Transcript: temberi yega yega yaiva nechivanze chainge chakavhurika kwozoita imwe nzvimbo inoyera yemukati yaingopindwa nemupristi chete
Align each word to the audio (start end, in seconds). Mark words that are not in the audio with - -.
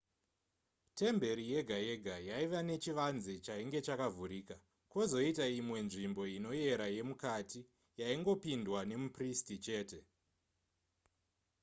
temberi 0.97 1.43
yega 1.53 1.77
yega 1.87 2.15
yaiva 2.29 2.59
nechivanze 2.69 3.33
chainge 3.45 3.79
chakavhurika 3.87 4.55
kwozoita 4.91 5.45
imwe 5.59 5.77
nzvimbo 5.87 6.23
inoyera 6.37 6.85
yemukati 6.95 7.59
yaingopindwa 7.99 8.79
nemupristi 8.89 9.55
chete 9.65 9.99